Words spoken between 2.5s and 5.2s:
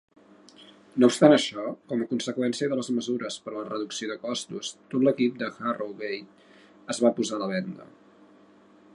de les mesures per a la reducció de costos, tot